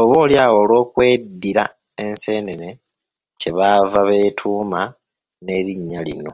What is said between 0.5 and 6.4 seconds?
olw’okweddira enseenene kye baava beetuuma n’erinnya lino.